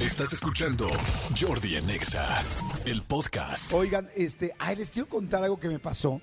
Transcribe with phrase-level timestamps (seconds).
[0.00, 0.88] Estás escuchando
[1.38, 2.42] Jordi en Exa,
[2.86, 3.70] el podcast.
[3.74, 6.22] Oigan, este, ay, les quiero contar algo que me pasó.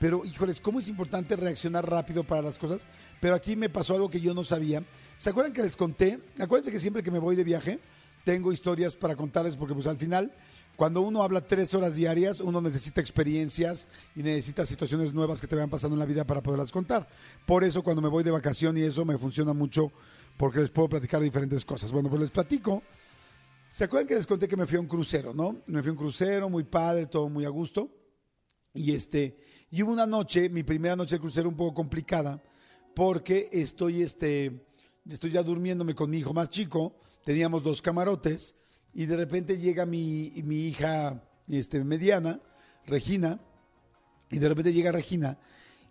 [0.00, 2.82] Pero, híjoles, cómo es importante reaccionar rápido para las cosas.
[3.20, 4.82] Pero aquí me pasó algo que yo no sabía.
[5.18, 6.18] ¿Se acuerdan que les conté?
[6.40, 7.78] Acuérdense que siempre que me voy de viaje,
[8.24, 10.32] tengo historias para contarles, porque pues al final,
[10.74, 13.86] cuando uno habla tres horas diarias, uno necesita experiencias
[14.16, 17.08] y necesita situaciones nuevas que te vayan pasando en la vida para poderlas contar.
[17.46, 19.92] Por eso cuando me voy de vacación y eso me funciona mucho,
[20.36, 21.92] porque les puedo platicar diferentes cosas.
[21.92, 22.82] Bueno, pues les platico.
[23.72, 25.62] ¿Se acuerdan que les conté que me fui a un crucero, no?
[25.64, 27.90] Me fui a un crucero, muy padre, todo muy a gusto.
[28.74, 29.38] Y este,
[29.70, 32.42] y hubo una noche, mi primera noche de crucero un poco complicada,
[32.94, 34.66] porque estoy, este,
[35.08, 38.56] estoy ya durmiéndome con mi hijo más chico, teníamos dos camarotes,
[38.92, 42.42] y de repente llega mi, mi hija este, mediana,
[42.84, 43.40] Regina,
[44.30, 45.38] y de repente llega Regina,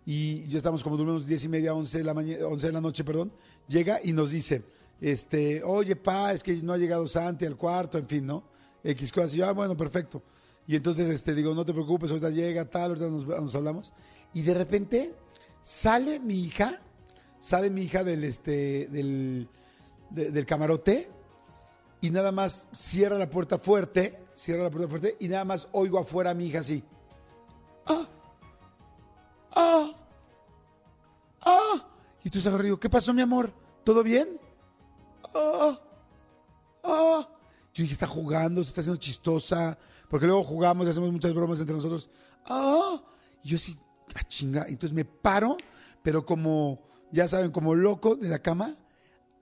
[0.06, 2.80] y ya estamos como durmiendo diez y media, once de la, mañana, once de la
[2.80, 3.32] noche, perdón,
[3.66, 4.62] llega y nos dice,
[5.00, 8.44] este, oye, pa, es que no ha llegado Santi al cuarto, en fin, ¿no?
[8.84, 10.22] X cosas, y yo, ah, bueno, perfecto.
[10.66, 13.08] Y entonces este, digo, no te preocupes, ahorita llega, tal, ahorita
[13.40, 13.92] nos, hablamos.
[14.34, 15.14] Y de repente
[15.62, 16.80] sale mi hija,
[17.40, 19.48] sale mi hija del, este, del,
[20.10, 21.10] de- del camarote
[22.00, 25.98] y nada más cierra la puerta fuerte, cierra la puerta fuerte y nada más oigo
[25.98, 26.82] afuera a mi hija así.
[27.86, 28.06] ¡Ah!
[29.54, 29.92] ¡Ah!
[31.42, 31.88] ¡Ah!
[32.24, 33.52] Y tú sabes, digo, ¿qué pasó, mi amor?
[33.84, 34.38] ¿Todo bien?
[35.34, 35.78] ¡Ah!
[36.84, 37.28] ¡Ah!
[37.74, 41.60] Yo dije, está jugando, se está haciendo chistosa, porque luego jugamos y hacemos muchas bromas
[41.60, 42.10] entre nosotros.
[42.46, 43.00] ¡Ah!
[43.42, 43.78] Y yo sí,
[44.14, 44.66] ¡ah, chinga!
[44.68, 45.56] Entonces me paro,
[46.02, 48.76] pero como, ya saben, como loco de la cama,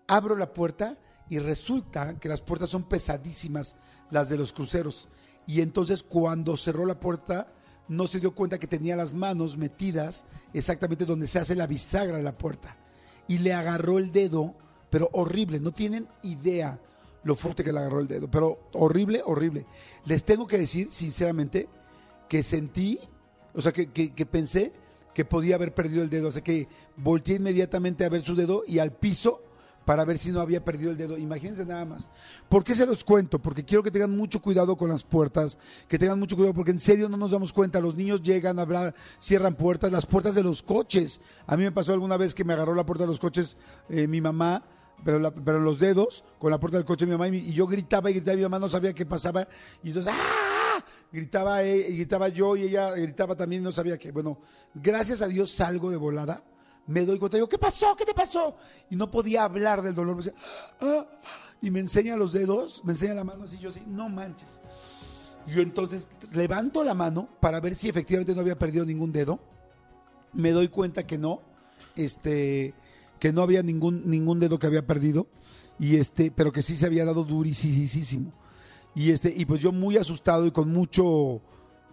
[0.06, 0.96] abro la puerta
[1.28, 3.76] y resulta que las puertas son pesadísimas,
[4.10, 5.08] las de los cruceros.
[5.46, 7.52] Y entonces cuando cerró la puerta,
[7.88, 12.16] no se dio cuenta que tenía las manos metidas exactamente donde se hace la bisagra
[12.16, 12.76] de la puerta.
[13.26, 14.54] Y le agarró el dedo,
[14.90, 16.78] pero horrible, no tienen idea
[17.22, 19.66] lo fuerte que le agarró el dedo, pero horrible, horrible.
[20.06, 21.68] Les tengo que decir, sinceramente,
[22.28, 22.98] que sentí,
[23.54, 24.72] o sea, que, que- pensé
[25.14, 26.28] que podía haber perdido el dedo.
[26.28, 29.42] O que volteé inmediatamente a ver su dedo y al piso
[29.84, 31.18] para ver si no había perdido el dedo.
[31.18, 32.10] Imagínense nada más.
[32.48, 33.40] ¿Por qué se los cuento?
[33.40, 35.58] Porque quiero que tengan mucho cuidado con las puertas,
[35.88, 37.80] que tengan mucho cuidado, porque en serio no nos damos cuenta.
[37.80, 41.20] Los niños llegan, hablar, cierran puertas, las puertas de los coches.
[41.46, 43.56] A mí me pasó alguna vez que me agarró la puerta de los coches
[43.88, 44.62] eh, mi mamá.
[45.04, 47.52] Pero, la- pero los dedos con la puerta del coche de mi mamá y, y
[47.52, 49.46] yo gritaba y gritaba y mi mamá no sabía qué pasaba
[49.82, 50.84] y entonces ¡ah!
[51.12, 54.12] gritaba eh, gritaba yo y ella gritaba también no sabía qué.
[54.12, 54.38] Bueno,
[54.74, 56.42] gracias a Dios salgo de volada,
[56.86, 57.94] me doy cuenta, digo, ¿qué pasó?
[57.96, 58.56] ¿Qué te pasó?
[58.90, 60.16] Y no podía hablar del dolor.
[60.16, 60.38] Me decía,
[60.80, 61.06] "Ah",
[61.62, 64.60] y me enseña los dedos, me enseña la mano así, yo así, no manches.
[65.46, 69.38] Yo entonces levanto la mano para ver si efectivamente no había perdido ningún dedo.
[70.32, 71.40] Me doy cuenta que no,
[71.96, 72.74] este,
[73.20, 75.28] que no había ningún, ningún dedo que había perdido,
[75.78, 78.32] y este, pero que sí se había dado durísimo.
[78.94, 81.40] Y este, y pues yo muy asustado y con mucho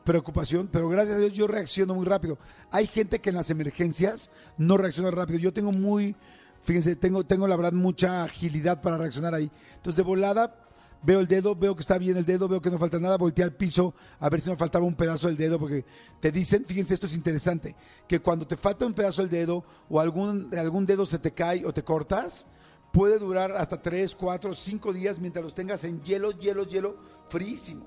[0.03, 2.39] preocupación, pero gracias a Dios yo reacciono muy rápido.
[2.71, 5.37] Hay gente que en las emergencias no reacciona rápido.
[5.37, 6.15] Yo tengo muy,
[6.63, 9.51] fíjense, tengo, tengo la verdad mucha agilidad para reaccionar ahí.
[9.75, 10.66] Entonces de volada
[11.03, 13.43] veo el dedo, veo que está bien el dedo, veo que no falta nada, volteé
[13.43, 15.85] al piso a ver si me faltaba un pedazo del dedo, porque
[16.19, 17.75] te dicen, fíjense, esto es interesante,
[18.07, 21.65] que cuando te falta un pedazo del dedo o algún, algún dedo se te cae
[21.65, 22.47] o te cortas,
[22.91, 26.97] puede durar hasta 3, 4, 5 días mientras los tengas en hielo, hielo, hielo,
[27.29, 27.85] fríísimo.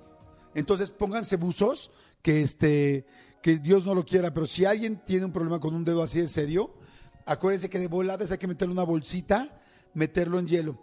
[0.55, 1.91] Entonces pónganse buzos
[2.23, 3.07] que este
[3.43, 6.21] que Dios no lo quiera, pero si alguien tiene un problema con un dedo así
[6.21, 6.75] de serio,
[7.25, 9.59] acuérdense que de voladas hay que meterle una bolsita,
[9.95, 10.79] meterlo en hielo.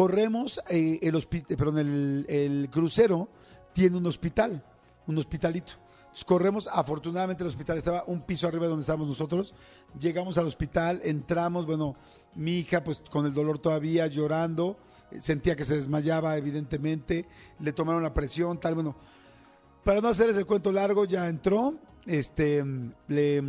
[0.00, 3.28] Corremos, eh, el, eh, perdón, el, el crucero
[3.74, 4.64] tiene un hospital,
[5.06, 5.74] un hospitalito.
[6.24, 9.54] Corremos, afortunadamente el hospital estaba un piso arriba de donde estábamos nosotros.
[10.00, 11.96] Llegamos al hospital, entramos, bueno,
[12.34, 14.78] mi hija pues con el dolor todavía llorando,
[15.10, 17.26] eh, sentía que se desmayaba evidentemente,
[17.58, 18.96] le tomaron la presión, tal, bueno.
[19.84, 21.74] Para no hacerles el cuento largo, ya entró,
[22.06, 22.64] este,
[23.06, 23.42] le,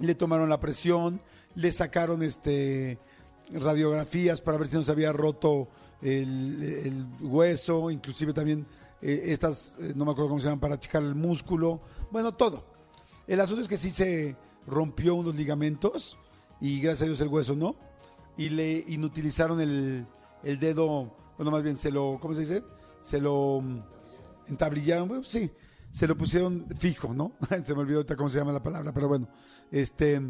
[0.00, 1.22] le tomaron la presión,
[1.54, 2.98] le sacaron este
[3.52, 5.68] radiografías para ver si no se había roto
[6.02, 8.66] el, hueso, inclusive también
[9.02, 11.80] eh, estas, eh, no me acuerdo cómo se llaman, para achicar el músculo,
[12.10, 12.64] bueno, todo.
[13.26, 14.36] El asunto es que sí se
[14.66, 16.18] rompió unos ligamentos
[16.60, 17.76] y gracias a Dios el hueso no,
[18.36, 20.06] y le inutilizaron el,
[20.42, 22.64] el dedo, bueno, más bien se lo, ¿cómo se dice?
[23.00, 23.82] Se lo mm,
[24.48, 25.50] entablillaron, bueno, sí,
[25.90, 27.32] se lo pusieron fijo, ¿no?
[27.64, 29.28] se me olvidó ahorita cómo se llama la palabra, pero bueno,
[29.70, 30.20] este,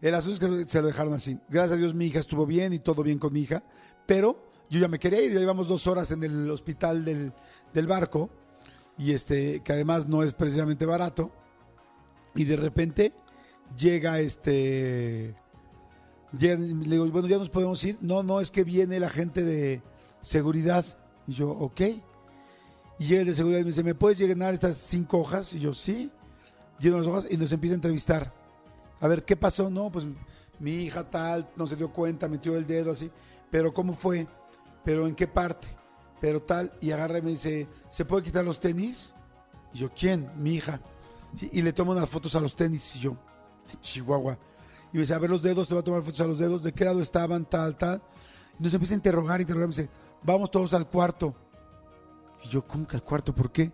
[0.00, 1.38] el asunto es que se lo dejaron así.
[1.48, 3.62] Gracias a Dios mi hija estuvo bien y todo bien con mi hija,
[4.06, 7.32] pero yo ya me quería ir, ya llevamos dos horas en el hospital del,
[7.72, 8.30] del barco,
[8.98, 11.30] y este, que además no es precisamente barato,
[12.34, 13.12] y de repente
[13.76, 15.34] llega este,
[16.38, 19.42] llega- le digo, bueno, ya nos podemos ir, no, no, es que viene la gente
[19.42, 19.82] de
[20.22, 20.84] seguridad,
[21.28, 21.80] Y yo, ok.
[23.00, 25.52] Y llega el de seguridad y me dice, ¿me puedes llenar estas cinco hojas?
[25.54, 26.10] Y yo, sí.
[26.78, 28.32] Lleno las hojas y nos empieza a entrevistar.
[29.00, 29.68] A ver, ¿qué pasó?
[29.70, 30.06] No, pues
[30.58, 33.10] mi hija tal, no se dio cuenta, metió el dedo así.
[33.50, 34.26] Pero ¿cómo fue?
[34.84, 35.68] ¿Pero en qué parte?
[36.20, 36.72] Pero tal.
[36.80, 39.12] Y agarra y me dice, ¿se puede quitar los tenis?
[39.72, 40.30] Y yo, ¿quién?
[40.36, 40.80] Mi hija.
[41.52, 42.96] Y le tomo unas fotos a los tenis.
[42.96, 43.16] Y yo,
[43.80, 44.38] Chihuahua.
[44.92, 46.62] Y me dice, a ver los dedos, te voy a tomar fotos a los dedos,
[46.62, 48.02] de qué lado estaban, tal, tal.
[48.58, 49.68] Y nos empieza a interrogar, interrogar.
[49.68, 49.88] Me dice,
[50.22, 51.34] vamos todos al cuarto.
[52.44, 53.34] Y yo, ¿cómo que al cuarto?
[53.34, 53.72] ¿Por qué?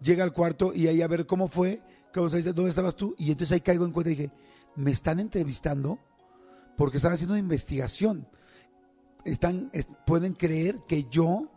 [0.00, 1.82] Llega al cuarto y ahí a ver cómo fue,
[2.12, 3.14] cómo se dice, ¿dónde estabas tú?
[3.18, 4.30] Y entonces ahí caigo en cuenta y dije,
[4.76, 5.98] ¿me están entrevistando?
[6.76, 8.26] Porque están haciendo una investigación.
[9.24, 11.48] Están, es- pueden creer que yo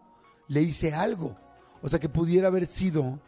[0.48, 1.36] le hice algo.
[1.82, 3.20] O sea, que pudiera haber sido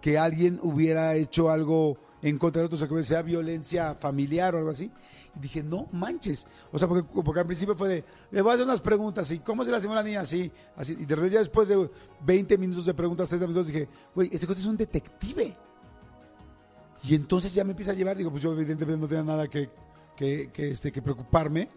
[0.00, 4.58] que alguien hubiera hecho algo en contra de otro, o sea, que violencia familiar o
[4.58, 4.90] algo así.
[5.36, 6.46] Y dije, no manches.
[6.72, 9.40] O sea, porque, porque al principio fue de, le voy a hacer unas preguntas, ¿y
[9.40, 10.20] cómo se la la niña?
[10.22, 10.96] Así, así.
[10.98, 11.90] Y de repente ya después de
[12.24, 15.56] 20 minutos de preguntas, 30 minutos, dije, güey, este cosa es un detective.
[17.02, 19.70] Y entonces ya me empieza a llevar, digo, pues yo evidentemente no tenía nada que,
[20.16, 21.68] que, que, este, que preocuparme,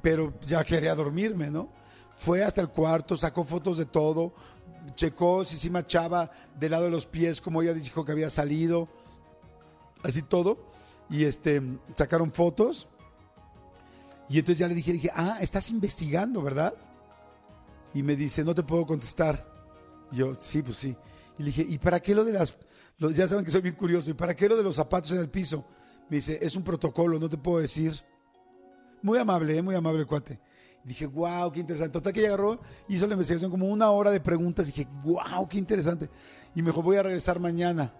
[0.00, 1.68] pero ya quería dormirme, ¿no?
[2.16, 4.32] Fue hasta el cuarto, sacó fotos de todo,
[4.94, 8.88] checó si sí machaba del lado de los pies, como ella dijo que había salido,
[10.02, 10.58] así todo,
[11.10, 11.62] y este,
[11.96, 12.88] sacaron fotos,
[14.28, 16.72] y entonces ya le dije, dije, ah, estás investigando, ¿verdad?
[17.92, 19.46] Y me dice, no te puedo contestar.
[20.10, 20.96] Y yo, sí, pues sí.
[21.38, 22.56] Y le dije, ¿y para qué lo de las,
[22.98, 25.28] ya saben que soy bien curioso, ¿y para qué lo de los zapatos en el
[25.28, 25.64] piso?
[26.08, 27.94] Me dice, es un protocolo, no te puedo decir.
[29.02, 29.62] Muy amable, ¿eh?
[29.62, 30.38] muy amable el cuate.
[30.84, 31.92] Dije, wow, qué interesante.
[31.92, 34.66] Total que ella agarró, hizo la investigación como una hora de preguntas.
[34.66, 36.08] Dije, wow, qué interesante.
[36.54, 37.92] Y me dijo, voy a regresar mañana.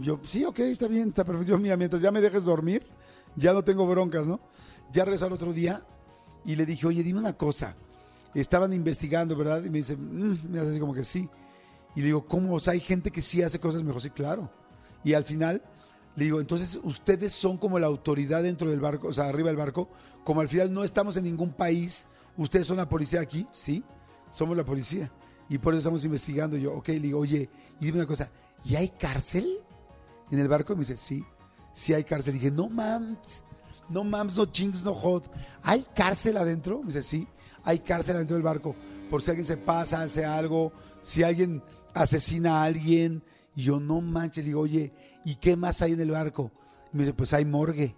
[0.00, 1.50] Y yo, sí, ok, está bien, está perfecto.
[1.52, 2.86] Yo, mira, mientras ya me dejes dormir,
[3.34, 4.40] ya no tengo broncas, ¿no?
[4.92, 5.82] Ya regresó al otro día
[6.44, 7.74] y le dije, oye, dime una cosa.
[8.34, 9.64] Estaban investigando, ¿verdad?
[9.64, 11.28] Y me dice, "Mm", me hace así como que sí.
[11.96, 12.54] Y le digo, ¿cómo?
[12.54, 14.00] O sea, hay gente que sí hace cosas mejor.
[14.00, 14.48] Sí, claro.
[15.02, 15.62] Y al final
[16.16, 19.56] le digo, entonces ustedes son como la autoridad dentro del barco, o sea, arriba del
[19.56, 19.88] barco.
[20.24, 22.06] Como al final no estamos en ningún país,
[22.36, 23.84] ustedes son la policía aquí, sí,
[24.30, 25.10] somos la policía.
[25.48, 26.56] Y por eso estamos investigando.
[26.56, 27.48] Yo, ok, le digo, oye,
[27.80, 28.30] y dime una cosa,
[28.64, 29.58] ¿y hay cárcel
[30.30, 30.72] en el barco?
[30.72, 31.24] Y me dice, sí,
[31.72, 32.34] sí hay cárcel.
[32.34, 33.44] Dije, no mams,
[33.90, 35.30] no mams, no chings, no hot.
[35.62, 36.80] ¿Hay cárcel adentro?
[36.80, 37.28] Me dice, sí,
[37.62, 38.74] hay cárcel adentro del barco.
[39.10, 40.72] Por si alguien se pasa, hace algo,
[41.02, 41.62] si alguien
[41.96, 43.22] asesina a alguien.
[43.54, 44.92] Y yo, no manches, le digo, oye,
[45.24, 46.52] ¿y qué más hay en el barco?
[46.92, 47.96] Y me dice, pues hay morgue.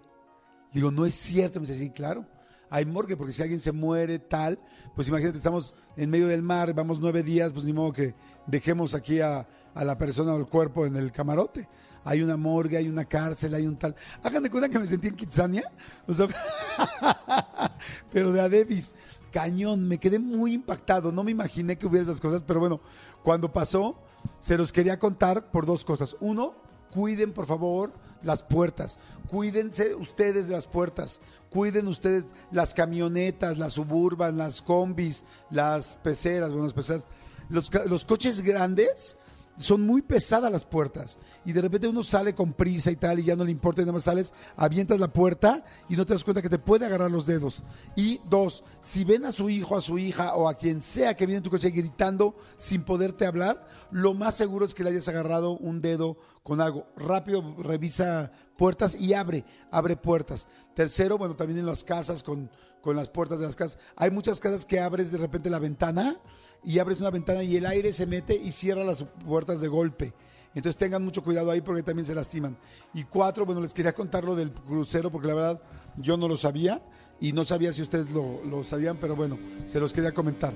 [0.73, 1.59] Digo, no es cierto.
[1.59, 2.25] Me dice, sí, claro.
[2.69, 4.59] Hay morgue, porque si alguien se muere, tal,
[4.95, 8.13] pues imagínate, estamos en medio del mar, vamos nueve días, pues ni modo que
[8.45, 11.67] dejemos aquí a, a la persona o el cuerpo en el camarote.
[12.03, 13.95] Hay una morgue, hay una cárcel, hay un tal.
[14.23, 15.71] Hagan de cuenta que me sentí en Kitsania.
[16.07, 16.27] O sea,
[18.13, 18.95] pero de Adebis.
[19.31, 21.11] Cañón, me quedé muy impactado.
[21.11, 22.79] No me imaginé que hubiera esas cosas, pero bueno,
[23.23, 23.95] cuando pasó,
[24.39, 26.15] se los quería contar por dos cosas.
[26.19, 26.55] Uno,
[26.91, 28.99] cuiden por favor las puertas.
[29.27, 31.21] Cuídense ustedes de las puertas.
[31.49, 37.05] Cuiden ustedes las camionetas, las suburban, las combis, las peceras, bueno, peceras.
[37.49, 39.17] Los, los coches grandes
[39.59, 41.19] son muy pesadas las puertas.
[41.45, 43.85] Y de repente uno sale con prisa y tal, y ya no le importa, y
[43.85, 47.11] nada más sales, avientas la puerta y no te das cuenta que te puede agarrar
[47.11, 47.63] los dedos.
[47.95, 51.25] Y dos, si ven a su hijo, a su hija o a quien sea que
[51.25, 55.07] viene en tu coche gritando sin poderte hablar, lo más seguro es que le hayas
[55.07, 56.17] agarrado un dedo
[56.49, 56.85] con algo.
[56.97, 60.47] Rápido revisa puertas y abre, abre puertas.
[60.73, 62.49] Tercero, bueno, también en las casas, con,
[62.81, 63.79] con las puertas de las casas.
[63.95, 66.17] Hay muchas casas que abres de repente la ventana
[66.63, 70.13] y abres una ventana y el aire se mete y cierra las puertas de golpe.
[70.55, 72.57] Entonces tengan mucho cuidado ahí porque también se lastiman.
[72.93, 75.61] Y cuatro, bueno, les quería contar lo del crucero porque la verdad
[75.97, 76.81] yo no lo sabía
[77.21, 79.37] y no sabía si ustedes lo, lo sabían, pero bueno,
[79.67, 80.53] se los quería comentar.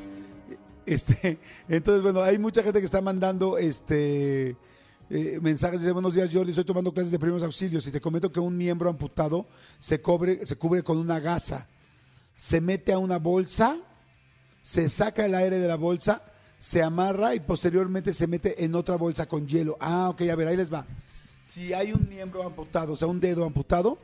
[0.85, 4.57] Este, entonces, bueno, hay mucha gente que está mandando este
[5.09, 8.31] eh, mensajes de buenos días, Jordi, estoy tomando clases de primeros auxilios y te comento
[8.31, 9.45] que un miembro amputado
[9.79, 11.67] se, cobre, se cubre con una gasa,
[12.35, 13.77] se mete a una bolsa,
[14.61, 16.23] se saca el aire de la bolsa,
[16.57, 19.77] se amarra y posteriormente se mete en otra bolsa con hielo.
[19.79, 20.85] Ah, ok, a ver, ahí les va.
[21.41, 23.97] Si hay un miembro amputado, o sea, un dedo amputado,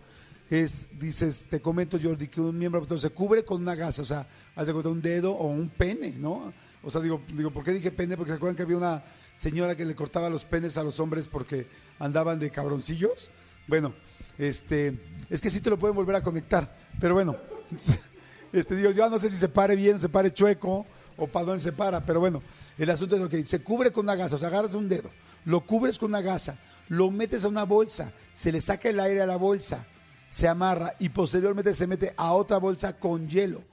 [0.50, 4.28] es, dices, te comento, Jordi, que un miembro se cubre con una gasa, o sea,
[4.56, 6.52] hace cuenta un dedo o un pene, ¿no?
[6.82, 8.18] O sea, digo, digo, ¿por qué dije pene?
[8.18, 9.04] Porque se acuerdan que había una
[9.36, 11.68] señora que le cortaba los penes a los hombres porque
[12.00, 13.32] andaban de cabroncillos.
[13.68, 13.94] Bueno,
[14.38, 14.98] este,
[15.30, 17.36] es que sí te lo pueden volver a conectar, pero bueno,
[18.54, 20.88] este, digo, yo no sé si se pare bien, se pare chueco
[21.18, 22.42] o para dónde se para, pero bueno,
[22.78, 25.12] el asunto es que se cubre con una gasa, o sea, agarras un dedo,
[25.46, 29.22] lo cubres con una gasa, lo metes a una bolsa, se le saca el aire
[29.22, 29.86] a la bolsa,
[30.30, 33.64] se amarra y posteriormente se mete a otra bolsa con hielo.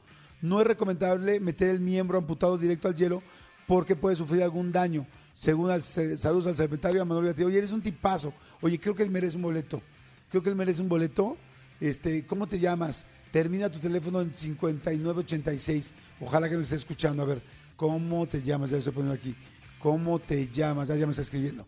[0.41, 3.23] No es recomendable meter el miembro amputado directo al hielo
[3.67, 5.07] porque puede sufrir algún daño.
[5.33, 7.47] Según al, saludos al secretario Manuel Gatilla.
[7.47, 8.33] Oye, eres un tipazo.
[8.63, 9.83] Oye, creo que él merece un boleto.
[10.31, 11.37] Creo que él merece un boleto.
[11.79, 13.07] Este, ¿Cómo te llamas?
[13.31, 15.95] Termina tu teléfono en 5986.
[16.21, 17.23] Ojalá que nos esté escuchando.
[17.23, 17.43] A ver,
[17.77, 18.71] ¿cómo te llamas?
[18.71, 19.37] Ya lo estoy poniendo aquí.
[19.79, 20.89] ¿Cómo te llamas?
[20.89, 21.67] Ya, ya me está escribiendo.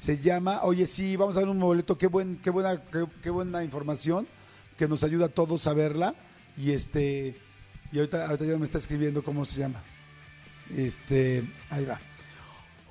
[0.00, 1.98] Se llama, oye, sí, vamos a dar un boleto.
[1.98, 2.82] Qué, buen, qué, buena,
[3.22, 4.26] qué, buena información
[4.78, 6.14] que nos ayuda a todos a verla.
[6.56, 7.36] Y este,
[7.92, 9.82] y ahorita, ahorita ya me está escribiendo cómo se llama.
[10.74, 12.00] Este, ahí va.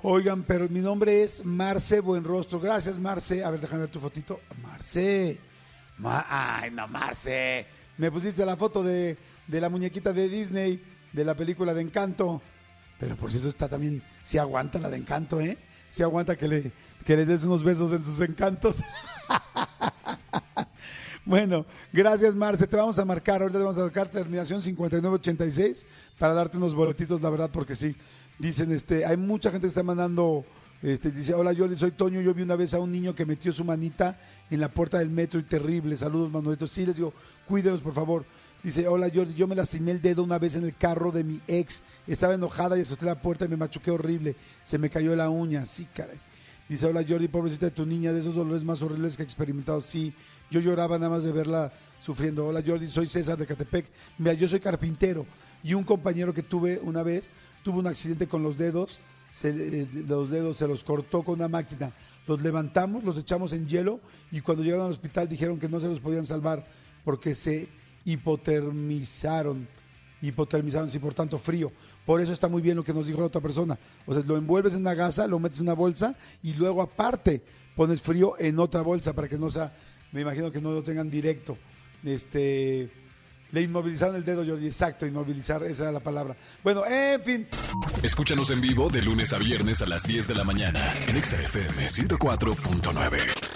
[0.04, 2.60] Oigan, pero mi nombre es Marce Buenrostro.
[2.60, 3.42] Gracias, Marce.
[3.42, 4.38] A ver, déjame ver tu fotito.
[4.62, 5.36] Marce.
[6.04, 7.66] Ay, no, Marce.
[7.98, 10.80] Me pusiste la foto de, la muñequita de Disney,
[11.12, 12.40] de la película de Encanto.
[13.00, 15.58] Pero por cierto está también, si aguanta la de Encanto, ¿eh?
[15.88, 16.72] Si aguanta que le,
[17.04, 18.76] que le des unos besos en sus encantos.
[21.24, 22.66] bueno, gracias Marce.
[22.66, 25.86] Te vamos a marcar, ahorita te vamos a marcar terminación 5986
[26.18, 27.96] para darte unos boletitos, la verdad, porque sí.
[28.38, 30.46] Dicen, este, hay mucha gente que está mandando,
[30.82, 33.52] este, dice, hola Jordi, soy Toño, yo vi una vez a un niño que metió
[33.52, 34.18] su manita
[34.50, 37.12] en la puerta del metro y terrible, saludos Manuelitos, sí les digo,
[37.46, 38.24] cuídenos por favor.
[38.62, 41.40] Dice, hola Jordi, yo me lastimé el dedo una vez en el carro de mi
[41.48, 45.28] ex, estaba enojada y asusté la puerta y me machuqué horrible, se me cayó la
[45.28, 46.18] uña, sí caray.
[46.70, 49.80] Dice, hola Jordi, pobrecita de tu niña, de esos dolores más horribles que he experimentado,
[49.80, 50.14] sí,
[50.52, 52.46] yo lloraba nada más de verla sufriendo.
[52.46, 55.26] Hola Jordi, soy César de Catepec, mira, yo soy carpintero
[55.64, 57.32] y un compañero que tuve una vez
[57.64, 59.00] tuvo un accidente con los dedos,
[59.32, 61.92] se, los dedos se los cortó con una máquina.
[62.28, 63.98] Los levantamos, los echamos en hielo
[64.30, 66.64] y cuando llegaron al hospital dijeron que no se los podían salvar
[67.04, 67.68] porque se
[68.04, 69.66] hipotermizaron.
[70.22, 71.72] Hipotermizaron, sí, por tanto frío.
[72.04, 73.78] Por eso está muy bien lo que nos dijo la otra persona.
[74.06, 77.42] O sea, lo envuelves en una gasa, lo metes en una bolsa y luego aparte
[77.74, 79.72] pones frío en otra bolsa para que no sea,
[80.12, 81.56] me imagino que no lo tengan directo.
[82.04, 82.90] Este,
[83.52, 84.66] le inmovilizaron el dedo, Jordi.
[84.66, 86.36] Exacto, inmovilizar, esa era la palabra.
[86.62, 87.48] Bueno, en fin.
[88.02, 91.86] Escúchanos en vivo de lunes a viernes a las 10 de la mañana en XFM
[91.86, 93.49] 104.9.